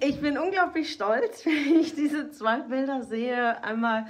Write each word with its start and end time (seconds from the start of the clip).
Ich 0.00 0.20
bin 0.20 0.38
unglaublich 0.38 0.92
stolz, 0.92 1.44
wenn 1.46 1.80
ich 1.80 1.94
diese 1.94 2.30
zwei 2.30 2.60
Bilder 2.60 3.02
sehe. 3.02 3.62
Einmal, 3.62 4.06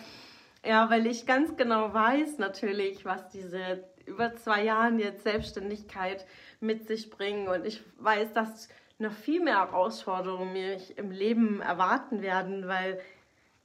ja, 0.65 0.91
weil 0.91 1.07
ich 1.07 1.27
ganz 1.27 1.57
genau 1.57 1.93
weiß 1.93 2.39
natürlich, 2.39 3.05
was 3.05 3.29
diese 3.29 3.85
über 4.07 4.35
zwei 4.35 4.65
Jahren 4.65 4.99
jetzt 4.99 5.23
Selbstständigkeit 5.23 6.27
mit 6.61 6.87
sich 6.87 7.11
bringen. 7.11 7.49
Und 7.49 7.67
ich 7.67 7.83
weiß, 7.99 8.33
dass 8.33 8.69
noch 8.99 9.13
viel 9.13 9.43
mehr 9.43 9.59
Herausforderungen 9.59 10.53
mich 10.53 10.99
im 10.99 11.11
Leben 11.11 11.61
erwarten 11.61 12.23
werden, 12.23 12.69
weil 12.69 13.01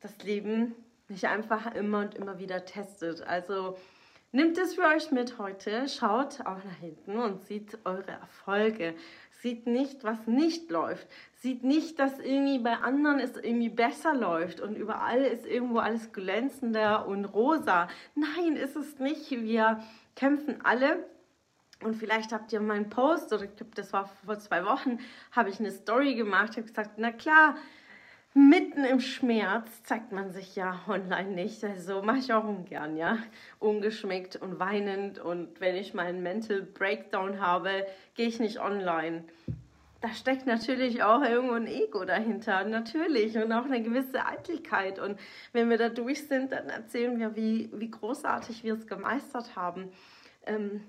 das 0.01 0.17
Leben 0.23 0.75
mich 1.07 1.27
einfach 1.27 1.73
immer 1.73 1.99
und 1.99 2.15
immer 2.15 2.39
wieder 2.39 2.65
testet. 2.65 3.21
Also 3.25 3.77
Nimmt 4.33 4.57
es 4.57 4.75
für 4.75 4.83
euch 4.83 5.09
mit 5.11 5.37
heute, 5.37 5.87
schaut 5.87 6.41
auch 6.41 6.61
nach 6.61 6.77
hinten 6.81 7.17
und 7.17 7.41
sieht 7.45 7.77
eure 7.85 8.11
Erfolge. 8.11 8.93
Sieht 9.41 9.67
nicht, 9.67 10.03
was 10.03 10.25
nicht 10.25 10.71
läuft. 10.71 11.07
Sieht 11.35 11.63
nicht, 11.63 11.99
dass 11.99 12.19
irgendwie 12.19 12.59
bei 12.59 12.77
anderen 12.77 13.19
es 13.19 13.37
irgendwie 13.37 13.69
besser 13.69 14.15
läuft 14.15 14.59
und 14.61 14.75
überall 14.75 15.21
ist 15.21 15.45
irgendwo 15.45 15.77
alles 15.77 16.11
glänzender 16.11 17.07
und 17.07 17.25
rosa. 17.25 17.87
Nein, 18.15 18.55
ist 18.55 18.75
es 18.75 18.97
nicht. 18.99 19.29
Wir 19.29 19.83
kämpfen 20.15 20.61
alle 20.63 21.05
und 21.83 21.95
vielleicht 21.95 22.31
habt 22.31 22.51
ihr 22.51 22.59
meinen 22.59 22.89
Post, 22.89 23.31
oder 23.31 23.43
ich 23.43 23.55
glaube, 23.55 23.73
das 23.75 23.93
war 23.93 24.09
vor 24.25 24.39
zwei 24.39 24.65
Wochen, 24.65 24.97
habe 25.31 25.49
ich 25.49 25.59
eine 25.59 25.71
Story 25.71 26.15
gemacht, 26.15 26.57
habe 26.57 26.63
gesagt, 26.63 26.93
na 26.97 27.11
klar, 27.11 27.55
mitten 28.33 28.83
im 28.83 28.99
Schmerz 28.99 29.83
zeigt 29.83 30.11
man 30.11 30.31
sich 30.31 30.55
ja 30.55 30.79
online 30.87 31.31
nicht. 31.31 31.63
Also 31.63 32.01
mache 32.01 32.19
ich 32.19 32.33
auch 32.33 32.43
ungern, 32.43 32.97
ja. 32.97 33.17
Ungeschmeckt 33.59 34.35
und 34.35 34.59
weinend. 34.59 35.19
Und 35.19 35.59
wenn 35.59 35.75
ich 35.75 35.93
meinen 35.93 36.23
Mental 36.23 36.61
Breakdown 36.61 37.39
habe, 37.39 37.85
gehe 38.15 38.27
ich 38.27 38.39
nicht 38.39 38.59
online. 38.59 39.23
Da 40.01 40.09
steckt 40.09 40.45
natürlich 40.45 41.01
auch 41.01 41.23
irgendwo 41.23 41.55
ein 41.55 41.65
Ego 41.65 42.05
dahinter, 42.05 42.63
natürlich. 42.65 43.35
Und 43.37 43.51
auch 43.51 43.65
eine 43.65 43.81
gewisse 43.81 44.25
Eitelkeit. 44.25 44.99
Und 44.99 45.19
wenn 45.53 45.69
wir 45.69 45.77
da 45.77 45.89
durch 45.89 46.27
sind, 46.27 46.51
dann 46.51 46.69
erzählen 46.69 47.19
wir, 47.19 47.35
wie, 47.35 47.71
wie 47.73 47.89
großartig 47.89 48.63
wir 48.63 48.75
es 48.75 48.85
gemeistert 48.85 49.55
haben. 49.55 49.89
Ähm, 50.45 50.83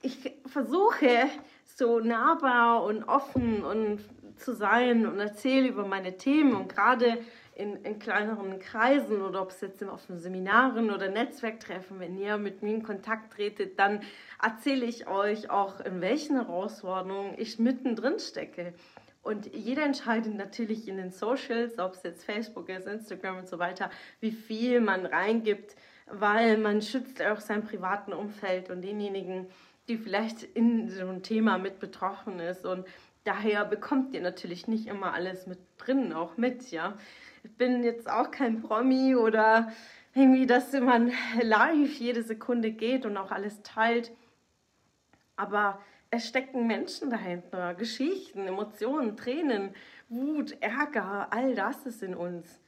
ich 0.00 0.32
versuche 0.46 1.28
so 1.64 2.00
nahbar 2.00 2.84
und 2.84 3.04
offen 3.04 3.64
und 3.64 4.00
zu 4.38 4.54
sein 4.54 5.06
und 5.06 5.18
erzähle 5.20 5.68
über 5.68 5.86
meine 5.86 6.16
Themen 6.16 6.54
und 6.54 6.68
gerade 6.74 7.18
in, 7.58 7.76
in 7.84 7.98
kleineren 7.98 8.60
Kreisen 8.60 9.20
oder 9.20 9.42
ob 9.42 9.50
es 9.50 9.60
jetzt 9.60 9.82
auf 9.82 10.06
Seminaren 10.08 10.90
oder 10.90 11.10
Netzwerktreffen, 11.10 11.98
wenn 11.98 12.16
ihr 12.16 12.38
mit 12.38 12.62
mir 12.62 12.74
in 12.74 12.82
Kontakt 12.84 13.34
tretet, 13.34 13.78
dann 13.78 14.00
erzähle 14.40 14.86
ich 14.86 15.08
euch 15.08 15.50
auch, 15.50 15.80
in 15.80 16.00
welchen 16.00 16.36
Herausforderungen 16.36 17.34
ich 17.36 17.58
mittendrin 17.58 18.20
stecke. 18.20 18.74
Und 19.22 19.52
jeder 19.54 19.84
entscheidet 19.84 20.34
natürlich 20.36 20.86
in 20.86 20.96
den 20.96 21.10
Socials, 21.10 21.78
ob 21.80 21.94
es 21.94 22.04
jetzt 22.04 22.24
Facebook 22.24 22.68
ist, 22.68 22.86
Instagram 22.86 23.38
und 23.38 23.48
so 23.48 23.58
weiter, 23.58 23.90
wie 24.20 24.30
viel 24.30 24.80
man 24.80 25.04
reingibt, 25.04 25.74
weil 26.06 26.58
man 26.58 26.80
schützt 26.80 27.20
auch 27.20 27.40
sein 27.40 27.64
privaten 27.64 28.12
Umfeld 28.12 28.70
und 28.70 28.82
denjenigen, 28.82 29.48
die 29.88 29.96
vielleicht 29.96 30.44
in 30.44 30.88
so 30.88 31.00
einem 31.00 31.22
Thema 31.22 31.58
mit 31.58 31.80
betroffen 31.80 32.38
ist. 32.38 32.64
Und 32.64 32.86
daher 33.28 33.66
bekommt 33.66 34.14
ihr 34.14 34.22
natürlich 34.22 34.68
nicht 34.68 34.86
immer 34.86 35.12
alles 35.12 35.46
mit 35.46 35.58
drin, 35.76 36.14
auch 36.14 36.38
mit, 36.38 36.70
ja. 36.70 36.96
Ich 37.44 37.52
bin 37.52 37.84
jetzt 37.84 38.10
auch 38.10 38.30
kein 38.30 38.62
Promi 38.62 39.14
oder 39.16 39.70
irgendwie, 40.14 40.46
dass 40.46 40.72
man 40.72 41.12
live 41.42 41.92
jede 41.98 42.22
Sekunde 42.22 42.70
geht 42.70 43.04
und 43.04 43.18
auch 43.18 43.30
alles 43.30 43.62
teilt. 43.62 44.12
Aber 45.36 45.78
es 46.10 46.26
stecken 46.26 46.66
Menschen 46.66 47.10
dahinter, 47.10 47.74
Geschichten, 47.74 48.46
Emotionen, 48.46 49.14
Tränen, 49.14 49.74
Wut, 50.08 50.56
Ärger, 50.62 51.28
all 51.30 51.54
das 51.54 51.84
ist 51.84 52.02
in 52.02 52.14
uns. 52.14 52.58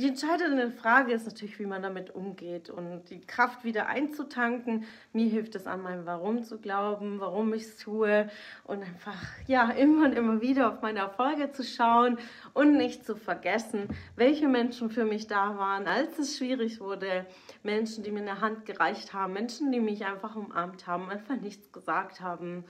Die 0.00 0.08
entscheidende 0.08 0.70
Frage 0.70 1.12
ist 1.12 1.26
natürlich, 1.26 1.58
wie 1.58 1.66
man 1.66 1.82
damit 1.82 2.14
umgeht 2.14 2.70
und 2.70 3.02
die 3.10 3.20
Kraft 3.20 3.64
wieder 3.64 3.88
einzutanken. 3.88 4.86
Mir 5.12 5.28
hilft 5.28 5.54
es 5.56 5.66
an 5.66 5.82
meinem 5.82 6.06
Warum 6.06 6.42
zu 6.42 6.58
glauben, 6.58 7.20
warum 7.20 7.52
ich 7.52 7.64
es 7.64 7.76
tue 7.76 8.30
und 8.64 8.82
einfach 8.82 9.22
ja 9.46 9.68
immer 9.68 10.06
und 10.06 10.14
immer 10.14 10.40
wieder 10.40 10.72
auf 10.72 10.80
meine 10.80 11.00
Erfolge 11.00 11.52
zu 11.52 11.62
schauen 11.62 12.16
und 12.54 12.78
nicht 12.78 13.04
zu 13.04 13.14
vergessen, 13.14 13.88
welche 14.16 14.48
Menschen 14.48 14.88
für 14.88 15.04
mich 15.04 15.26
da 15.26 15.58
waren, 15.58 15.86
als 15.86 16.18
es 16.18 16.38
schwierig 16.38 16.80
wurde. 16.80 17.26
Menschen, 17.62 18.02
die 18.02 18.10
mir 18.10 18.22
eine 18.22 18.40
Hand 18.40 18.64
gereicht 18.64 19.12
haben, 19.12 19.34
Menschen, 19.34 19.70
die 19.70 19.80
mich 19.80 20.06
einfach 20.06 20.34
umarmt 20.34 20.86
haben, 20.86 21.10
einfach 21.10 21.36
nichts 21.36 21.72
gesagt 21.72 22.22
haben, 22.22 22.64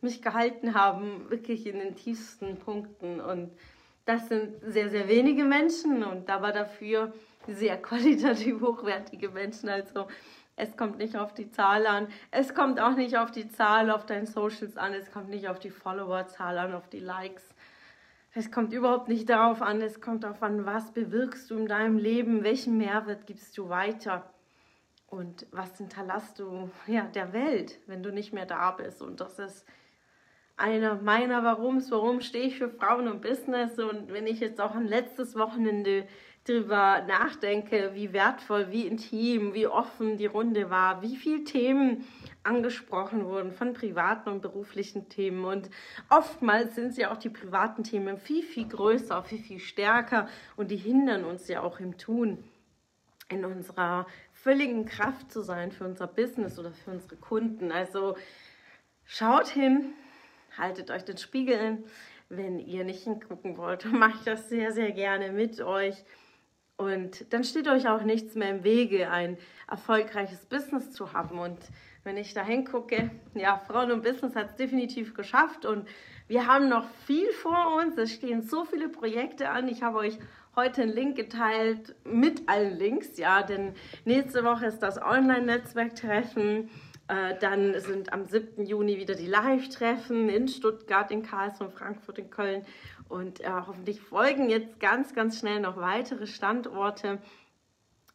mich 0.00 0.22
gehalten 0.22 0.74
haben, 0.74 1.28
wirklich 1.28 1.66
in 1.66 1.80
den 1.80 1.96
tiefsten 1.96 2.56
Punkten 2.60 3.20
und 3.20 3.50
das 4.08 4.26
sind 4.28 4.54
sehr, 4.62 4.88
sehr 4.88 5.06
wenige 5.06 5.44
Menschen 5.44 6.02
und 6.02 6.30
aber 6.30 6.50
dafür 6.50 7.12
sehr 7.46 7.76
qualitativ 7.82 8.60
hochwertige 8.62 9.28
Menschen. 9.28 9.68
Also 9.68 10.08
es 10.56 10.76
kommt 10.78 10.96
nicht 10.96 11.16
auf 11.16 11.34
die 11.34 11.50
Zahl 11.50 11.86
an. 11.86 12.08
Es 12.30 12.54
kommt 12.54 12.80
auch 12.80 12.96
nicht 12.96 13.18
auf 13.18 13.30
die 13.30 13.48
Zahl 13.48 13.90
auf 13.90 14.06
deinen 14.06 14.26
Socials 14.26 14.78
an. 14.78 14.94
Es 14.94 15.12
kommt 15.12 15.28
nicht 15.28 15.48
auf 15.48 15.58
die 15.58 15.70
Followerzahl 15.70 16.56
an, 16.56 16.74
auf 16.74 16.88
die 16.88 17.00
Likes. 17.00 17.54
Es 18.32 18.50
kommt 18.50 18.72
überhaupt 18.72 19.08
nicht 19.08 19.28
darauf 19.28 19.60
an. 19.60 19.82
Es 19.82 20.00
kommt 20.00 20.24
darauf 20.24 20.42
an, 20.42 20.64
was 20.64 20.90
bewirkst 20.92 21.50
du 21.50 21.58
in 21.58 21.66
deinem 21.66 21.98
Leben, 21.98 22.44
welchen 22.44 22.78
Mehrwert 22.78 23.26
gibst 23.26 23.58
du 23.58 23.68
weiter 23.68 24.24
und 25.08 25.46
was 25.50 25.76
hinterlässt 25.76 26.38
du 26.38 26.70
ja, 26.86 27.02
der 27.02 27.34
Welt, 27.34 27.78
wenn 27.86 28.02
du 28.02 28.10
nicht 28.10 28.32
mehr 28.32 28.46
da 28.46 28.70
bist. 28.70 29.02
Und 29.02 29.20
das 29.20 29.38
ist 29.38 29.66
einer 30.58 30.96
meiner 30.96 31.44
Warums, 31.44 31.90
warum 31.90 32.20
stehe 32.20 32.46
ich 32.46 32.58
für 32.58 32.68
Frauen 32.68 33.08
und 33.08 33.22
Business. 33.22 33.78
Und 33.78 34.12
wenn 34.12 34.26
ich 34.26 34.40
jetzt 34.40 34.60
auch 34.60 34.74
an 34.74 34.86
letztes 34.86 35.36
Wochenende 35.36 36.06
darüber 36.44 37.02
nachdenke, 37.06 37.90
wie 37.94 38.12
wertvoll, 38.12 38.70
wie 38.70 38.86
intim, 38.86 39.54
wie 39.54 39.66
offen 39.66 40.16
die 40.16 40.26
Runde 40.26 40.70
war, 40.70 41.02
wie 41.02 41.16
viele 41.16 41.44
Themen 41.44 42.06
angesprochen 42.42 43.26
wurden 43.26 43.52
von 43.52 43.74
privaten 43.74 44.30
und 44.30 44.40
beruflichen 44.40 45.08
Themen. 45.08 45.44
Und 45.44 45.70
oftmals 46.08 46.74
sind 46.74 46.96
ja 46.96 47.12
auch 47.12 47.18
die 47.18 47.28
privaten 47.28 47.84
Themen 47.84 48.18
viel, 48.18 48.42
viel 48.42 48.66
größer, 48.66 49.22
viel, 49.24 49.40
viel 49.40 49.60
stärker 49.60 50.28
und 50.56 50.70
die 50.70 50.76
hindern 50.76 51.24
uns 51.24 51.48
ja 51.48 51.62
auch 51.62 51.80
im 51.80 51.98
Tun, 51.98 52.42
in 53.28 53.44
unserer 53.44 54.06
völligen 54.32 54.86
Kraft 54.86 55.30
zu 55.30 55.42
sein 55.42 55.70
für 55.70 55.84
unser 55.84 56.06
Business 56.06 56.58
oder 56.58 56.72
für 56.72 56.92
unsere 56.92 57.16
Kunden. 57.16 57.70
Also 57.70 58.16
schaut 59.04 59.48
hin, 59.48 59.92
haltet 60.58 60.90
euch 60.90 61.04
den 61.04 61.18
Spiegel 61.18 61.58
in. 61.58 61.84
Wenn 62.28 62.58
ihr 62.58 62.84
nicht 62.84 63.04
hingucken 63.04 63.56
wollt, 63.56 63.84
mache 63.92 64.14
ich 64.16 64.24
das 64.24 64.48
sehr, 64.48 64.72
sehr 64.72 64.92
gerne 64.92 65.32
mit 65.32 65.60
euch. 65.60 66.04
Und 66.76 67.32
dann 67.32 67.42
steht 67.42 67.66
euch 67.66 67.88
auch 67.88 68.02
nichts 68.02 68.36
mehr 68.36 68.50
im 68.50 68.62
Wege, 68.62 69.10
ein 69.10 69.36
erfolgreiches 69.68 70.46
Business 70.46 70.92
zu 70.92 71.12
haben. 71.12 71.38
Und 71.38 71.58
wenn 72.04 72.16
ich 72.16 72.34
da 72.34 72.44
hingucke, 72.44 73.10
ja, 73.34 73.58
Frauen 73.58 73.90
und 73.90 74.04
Business 74.04 74.36
hat 74.36 74.50
es 74.50 74.56
definitiv 74.56 75.14
geschafft 75.14 75.66
und 75.66 75.88
wir 76.28 76.46
haben 76.46 76.68
noch 76.68 76.86
viel 77.06 77.30
vor 77.32 77.76
uns. 77.78 77.98
Es 77.98 78.12
stehen 78.12 78.42
so 78.42 78.64
viele 78.64 78.88
Projekte 78.88 79.48
an. 79.48 79.66
Ich 79.66 79.82
habe 79.82 79.98
euch 79.98 80.18
heute 80.54 80.82
einen 80.82 80.92
Link 80.92 81.16
geteilt 81.16 81.94
mit 82.04 82.48
allen 82.48 82.78
Links, 82.78 83.16
ja, 83.16 83.42
denn 83.42 83.74
nächste 84.04 84.44
Woche 84.44 84.66
ist 84.66 84.80
das 84.80 85.00
Online-Netzwerktreffen. 85.00 86.68
Dann 87.08 87.80
sind 87.80 88.12
am 88.12 88.26
7. 88.26 88.66
Juni 88.66 88.98
wieder 88.98 89.14
die 89.14 89.26
Live-Treffen 89.26 90.28
in 90.28 90.46
Stuttgart, 90.46 91.10
in 91.10 91.22
Karlsruhe, 91.22 91.70
Frankfurt, 91.70 92.18
in 92.18 92.28
Köln. 92.28 92.66
Und 93.08 93.40
äh, 93.40 93.50
hoffentlich 93.66 94.00
folgen 94.00 94.50
jetzt 94.50 94.78
ganz, 94.80 95.14
ganz 95.14 95.38
schnell 95.38 95.60
noch 95.60 95.78
weitere 95.78 96.26
Standorte. 96.26 97.18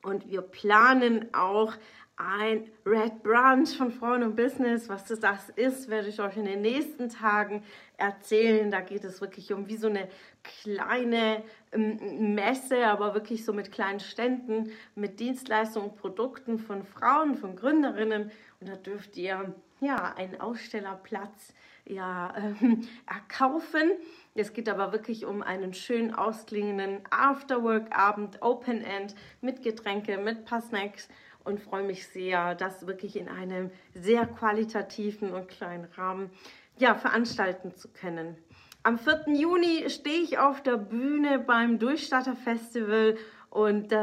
Und 0.03 0.29
wir 0.29 0.41
planen 0.41 1.33
auch 1.33 1.73
ein 2.15 2.69
Red 2.85 3.23
Brunch 3.23 3.75
von 3.75 3.91
Frauen 3.91 4.23
und 4.23 4.35
Business. 4.35 4.87
Was 4.89 5.05
das 5.05 5.49
ist, 5.55 5.89
werde 5.89 6.09
ich 6.09 6.19
euch 6.19 6.37
in 6.37 6.45
den 6.45 6.61
nächsten 6.61 7.09
Tagen 7.09 7.63
erzählen. 7.97 8.69
Da 8.69 8.81
geht 8.81 9.03
es 9.03 9.19
wirklich 9.21 9.51
um 9.51 9.67
wie 9.67 9.77
so 9.77 9.87
eine 9.87 10.07
kleine 10.43 11.43
ähm, 11.71 12.35
Messe, 12.35 12.85
aber 12.87 13.13
wirklich 13.13 13.45
so 13.45 13.53
mit 13.53 13.71
kleinen 13.71 13.99
Ständen, 13.99 14.71
mit 14.95 15.19
Dienstleistungen 15.19 15.89
und 15.89 15.97
Produkten 15.97 16.59
von 16.59 16.83
Frauen, 16.83 17.35
von 17.35 17.55
Gründerinnen. 17.55 18.31
Und 18.59 18.69
da 18.69 18.75
dürft 18.75 19.17
ihr 19.17 19.53
ja 19.81 20.13
einen 20.15 20.39
Ausstellerplatz 20.39 21.53
ja, 21.85 22.33
äh, 22.37 22.77
erkaufen 23.05 23.91
Es 24.35 24.53
geht 24.53 24.69
aber 24.69 24.91
wirklich 24.93 25.25
um 25.25 25.41
einen 25.41 25.73
schön 25.73 26.13
ausklingenden 26.13 27.01
Afterwork-Abend, 27.09 28.41
Open 28.41 28.81
End, 28.83 29.15
mit 29.41 29.63
Getränke, 29.63 30.17
mit 30.17 30.45
paar 30.45 30.61
Snacks 30.61 31.09
und 31.43 31.59
freue 31.59 31.83
mich 31.83 32.07
sehr, 32.07 32.55
das 32.55 32.87
wirklich 32.87 33.15
in 33.15 33.27
einem 33.27 33.71
sehr 33.93 34.25
qualitativen 34.25 35.31
und 35.31 35.47
kleinen 35.47 35.85
Rahmen 35.95 36.29
ja, 36.77 36.95
veranstalten 36.95 37.75
zu 37.75 37.89
können. 37.89 38.37
Am 38.83 38.97
4. 38.97 39.25
Juni 39.27 39.89
stehe 39.89 40.21
ich 40.21 40.39
auf 40.39 40.61
der 40.61 40.77
Bühne 40.77 41.39
beim 41.39 41.79
Durchstarter 41.79 42.35
Festival 42.35 43.15
und 43.49 43.91
äh, 43.91 43.97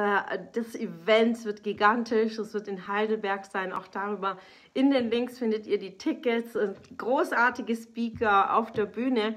das 0.52 0.74
Event 0.76 1.44
wird 1.44 1.64
gigantisch. 1.64 2.38
Es 2.38 2.54
wird 2.54 2.68
in 2.68 2.86
Heidelberg 2.86 3.44
sein. 3.44 3.72
Auch 3.72 3.88
darüber 3.88 4.38
in 4.74 4.92
den 4.92 5.10
Links 5.10 5.38
findet 5.38 5.66
ihr 5.66 5.78
die 5.78 5.98
Tickets. 5.98 6.56
Großartige 6.96 7.74
Speaker 7.74 8.56
auf 8.56 8.70
der 8.70 8.86
Bühne. 8.86 9.34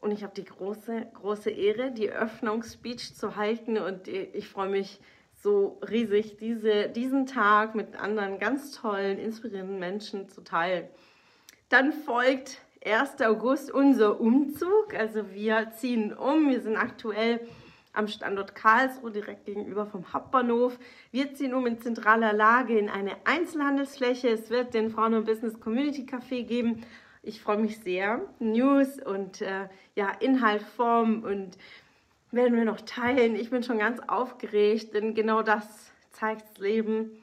Und 0.00 0.10
ich 0.10 0.24
habe 0.24 0.34
die 0.34 0.44
große, 0.44 1.06
große 1.14 1.50
Ehre, 1.50 1.92
die 1.92 2.10
Öffnungsspeech 2.10 3.14
zu 3.14 3.36
halten. 3.36 3.78
Und 3.78 4.08
ich 4.08 4.48
freue 4.48 4.68
mich 4.68 5.00
so 5.44 5.78
riesig, 5.90 6.38
diese, 6.38 6.88
diesen 6.88 7.26
Tag 7.26 7.74
mit 7.74 8.00
anderen 8.00 8.38
ganz 8.38 8.72
tollen, 8.72 9.18
inspirierenden 9.18 9.78
Menschen 9.78 10.30
zu 10.30 10.42
teilen. 10.42 10.88
Dann 11.68 11.92
folgt 11.92 12.62
1. 12.82 13.20
August 13.20 13.70
unser 13.70 14.20
Umzug. 14.20 14.94
Also 14.98 15.32
wir 15.32 15.70
ziehen 15.76 16.14
um. 16.14 16.48
Wir 16.48 16.62
sind 16.62 16.78
aktuell 16.78 17.40
am 17.92 18.08
Standort 18.08 18.54
Karlsruhe 18.54 19.12
direkt 19.12 19.44
gegenüber 19.44 19.84
vom 19.84 20.14
Hauptbahnhof. 20.14 20.78
Wir 21.12 21.34
ziehen 21.34 21.52
um 21.52 21.66
in 21.66 21.78
zentraler 21.78 22.32
Lage 22.32 22.78
in 22.78 22.88
eine 22.88 23.12
Einzelhandelsfläche. 23.24 24.28
Es 24.30 24.48
wird 24.48 24.72
den 24.72 24.90
Frauen- 24.90 25.12
und 25.12 25.26
Business 25.26 25.60
Community 25.60 26.06
Café 26.06 26.44
geben. 26.44 26.86
Ich 27.22 27.42
freue 27.42 27.58
mich 27.58 27.80
sehr. 27.80 28.22
News 28.38 28.98
und 28.98 29.42
äh, 29.42 29.68
ja, 29.94 30.10
Inhalt, 30.20 30.62
Form 30.62 31.22
und 31.22 31.58
werden 32.34 32.56
wir 32.56 32.64
noch 32.64 32.80
teilen. 32.80 33.36
Ich 33.36 33.50
bin 33.50 33.62
schon 33.62 33.78
ganz 33.78 34.00
aufgeregt, 34.06 34.94
denn 34.94 35.14
genau 35.14 35.42
das 35.42 35.92
zeigt 36.10 36.48
das 36.48 36.58
Leben 36.58 37.22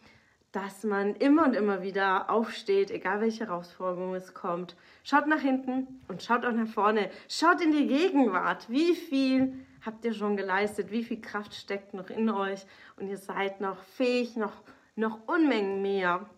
dass 0.52 0.84
man 0.84 1.16
immer 1.16 1.46
und 1.46 1.54
immer 1.54 1.82
wieder 1.82 2.30
aufsteht, 2.30 2.92
egal 2.92 3.22
welche 3.22 3.48
Herausforderung 3.48 4.16
es 4.16 4.34
kommt. 4.34 4.76
Schaut 5.04 5.28
nach 5.28 5.40
hinten 5.40 6.02
und 6.08 6.22
schaut 6.22 6.46
auch 6.46 6.52
nach 6.52 6.68
vorne. 6.68 7.10
Schaut 7.30 7.62
in 7.62 7.72
die 7.72 7.88
Gegenwart. 7.88 8.70
Wie 8.70 8.96
viel 8.96 9.54
habt 9.86 10.04
ihr 10.04 10.14
schon 10.14 10.36
geleistet? 10.36 10.92
Wie 10.92 11.04
viel 11.04 11.22
Kraft 11.22 11.54
steckt 11.54 11.94
noch 11.94 12.10
in 12.10 12.30
euch? 12.30 12.66
Und 12.98 13.08
ihr 13.08 13.18
seid 13.18 13.62
noch 13.62 13.82
fähig, 13.82 14.36
noch, 14.36 14.62
noch 14.96 15.20
Unmengen 15.28 15.82
mehr 15.82 16.30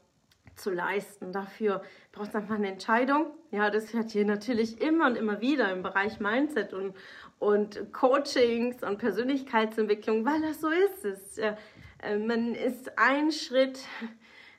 zu 0.56 0.72
leisten. 0.72 1.32
Dafür 1.32 1.82
braucht 2.12 2.30
es 2.30 2.36
einfach 2.36 2.56
eine 2.56 2.72
Entscheidung. 2.72 3.28
Ja, 3.52 3.70
das 3.70 3.94
hört 3.94 4.14
ihr 4.16 4.26
natürlich 4.26 4.82
immer 4.82 5.08
und 5.08 5.16
immer 5.16 5.42
wieder 5.42 5.72
im 5.72 5.84
Bereich 5.84 6.20
Mindset 6.20 6.74
und, 6.74 6.96
und 7.40 7.92
Coachings 7.94 8.84
und 8.84 8.98
Persönlichkeitsentwicklung, 8.98 10.26
weil 10.26 10.42
das 10.42 10.62
so 10.62 10.70
ist. 10.70 11.06
Es 11.06 11.38
äh, 12.04 12.18
man 12.18 12.54
ist 12.54 12.98
ein 12.98 13.32
Schritt 13.32 13.80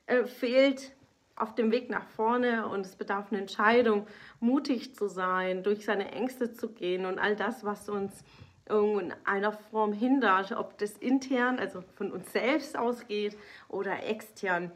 äh, 0.07 0.25
fehlt 0.25 0.93
auf 1.37 1.55
dem 1.55 1.73
Weg 1.73 1.91
nach 1.91 2.07
vorne 2.07 2.69
und 2.69 2.87
es 2.87 2.97
bedarf 2.97 3.27
eine 3.31 3.41
Entscheidung, 3.41 4.07
mutig 4.41 4.95
zu 4.95 5.09
sein, 5.09 5.63
durch 5.63 5.85
seine 5.85 6.13
Ängste 6.13 6.53
zu 6.53 6.73
gehen 6.73 7.07
und 7.07 7.19
all 7.19 7.35
das, 7.35 7.65
was 7.65 7.89
uns 7.89 8.25
in 8.67 9.13
einer 9.25 9.53
Form 9.53 9.93
hindert, 9.93 10.53
ob 10.53 10.79
das 10.79 10.93
intern, 10.93 11.59
also 11.59 11.83
von 11.97 12.13
uns 12.13 12.33
selbst 12.33 12.79
ausgeht 12.79 13.37
oder 13.69 14.05
extern. 14.05 14.71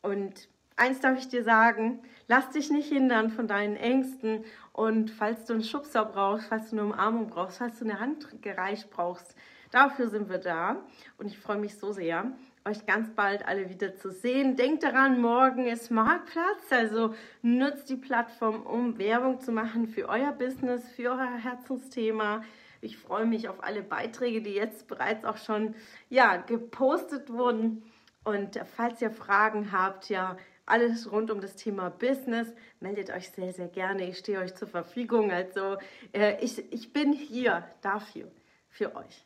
Und 0.00 0.48
eins 0.76 1.00
darf 1.00 1.18
ich 1.18 1.28
dir 1.28 1.42
sagen, 1.42 2.00
lass 2.28 2.50
dich 2.50 2.70
nicht 2.70 2.88
hindern 2.88 3.30
von 3.30 3.48
deinen 3.48 3.76
Ängsten 3.76 4.44
und 4.72 5.10
falls 5.10 5.44
du 5.46 5.54
einen 5.54 5.64
Schubser 5.64 6.04
brauchst, 6.04 6.48
falls 6.48 6.70
du 6.70 6.76
eine 6.76 6.84
Umarmung 6.84 7.28
brauchst, 7.28 7.58
falls 7.58 7.78
du 7.78 7.84
eine 7.84 8.00
Hand 8.00 8.42
gereicht 8.42 8.90
brauchst, 8.90 9.34
Dafür 9.70 10.08
sind 10.08 10.28
wir 10.28 10.38
da 10.38 10.76
und 11.18 11.26
ich 11.26 11.38
freue 11.38 11.58
mich 11.58 11.76
so 11.76 11.92
sehr, 11.92 12.32
euch 12.64 12.86
ganz 12.86 13.10
bald 13.10 13.46
alle 13.46 13.68
wieder 13.68 13.94
zu 13.94 14.10
sehen. 14.10 14.56
Denkt 14.56 14.82
daran, 14.82 15.20
morgen 15.20 15.66
ist 15.66 15.90
Marktplatz, 15.90 16.70
also 16.70 17.14
nutzt 17.42 17.88
die 17.90 17.96
Plattform, 17.96 18.62
um 18.62 18.98
Werbung 18.98 19.40
zu 19.40 19.52
machen 19.52 19.88
für 19.88 20.08
euer 20.08 20.32
Business, 20.32 20.88
für 20.88 21.10
euer 21.10 21.36
Herzensthema. 21.36 22.42
Ich 22.80 22.96
freue 22.96 23.26
mich 23.26 23.48
auf 23.48 23.62
alle 23.62 23.82
Beiträge, 23.82 24.40
die 24.40 24.54
jetzt 24.54 24.86
bereits 24.86 25.24
auch 25.24 25.36
schon 25.36 25.74
ja, 26.08 26.36
gepostet 26.36 27.30
wurden. 27.30 27.82
Und 28.22 28.60
falls 28.76 29.00
ihr 29.02 29.10
Fragen 29.10 29.72
habt, 29.72 30.08
ja, 30.08 30.36
alles 30.66 31.10
rund 31.10 31.30
um 31.30 31.40
das 31.40 31.54
Thema 31.54 31.90
Business, 31.90 32.48
meldet 32.80 33.10
euch 33.10 33.30
sehr, 33.30 33.52
sehr 33.52 33.68
gerne. 33.68 34.08
Ich 34.08 34.18
stehe 34.18 34.40
euch 34.40 34.54
zur 34.54 34.68
Verfügung. 34.68 35.30
Also 35.30 35.76
äh, 36.12 36.44
ich, 36.44 36.72
ich 36.72 36.92
bin 36.92 37.12
hier 37.12 37.64
dafür, 37.80 38.30
für 38.68 38.94
euch. 38.96 39.24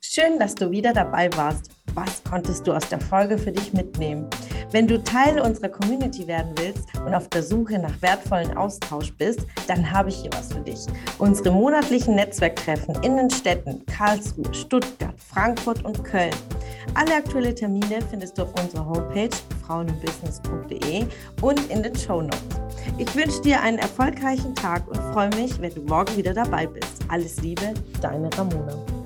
Schön, 0.00 0.38
dass 0.38 0.54
du 0.54 0.70
wieder 0.70 0.92
dabei 0.94 1.28
warst. 1.36 1.70
Was 1.94 2.22
konntest 2.24 2.66
du 2.66 2.72
aus 2.72 2.88
der 2.88 3.00
Folge 3.00 3.36
für 3.36 3.52
dich 3.52 3.72
mitnehmen? 3.72 4.28
Wenn 4.70 4.86
du 4.86 5.02
Teil 5.02 5.40
unserer 5.40 5.68
Community 5.68 6.26
werden 6.26 6.54
willst 6.58 6.86
und 7.04 7.14
auf 7.14 7.28
der 7.28 7.42
Suche 7.42 7.78
nach 7.78 8.00
wertvollen 8.00 8.56
Austausch 8.56 9.12
bist, 9.14 9.40
dann 9.66 9.90
habe 9.90 10.08
ich 10.10 10.16
hier 10.16 10.30
was 10.32 10.52
für 10.52 10.60
dich. 10.60 10.86
Unsere 11.18 11.50
monatlichen 11.50 12.14
Netzwerktreffen 12.14 12.94
in 13.02 13.16
den 13.16 13.30
Städten 13.30 13.84
Karlsruhe, 13.86 14.52
Stuttgart, 14.54 15.14
Frankfurt 15.18 15.84
und 15.84 16.04
Köln. 16.04 16.34
Alle 16.94 17.16
aktuellen 17.16 17.56
Termine 17.56 18.00
findest 18.08 18.38
du 18.38 18.42
auf 18.42 18.62
unserer 18.62 18.86
Homepage 18.86 19.30
frauenbusiness.de 19.68 21.06
und 21.42 21.70
in 21.70 21.82
den 21.82 21.94
Show 21.94 22.22
Notes. 22.22 22.38
Ich 22.98 23.14
wünsche 23.14 23.40
dir 23.42 23.60
einen 23.60 23.78
erfolgreichen 23.78 24.54
Tag 24.54 24.88
und 24.88 24.96
freue 25.12 25.30
mich, 25.36 25.60
wenn 25.60 25.72
du 25.72 25.82
morgen 25.82 26.16
wieder 26.16 26.34
dabei 26.34 26.66
bist. 26.66 27.04
Alles 27.08 27.40
Liebe, 27.42 27.74
deine 28.00 28.28
Ramona. 28.36 28.97